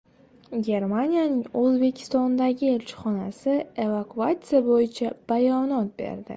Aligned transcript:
Germaniyaning 0.67 1.43
O‘zbekistondagi 1.63 2.71
elchixonasi 2.77 3.55
evakuatsiya 3.87 4.65
bo‘yicha 4.73 5.17
bayonot 5.33 5.97
berdi 6.05 6.29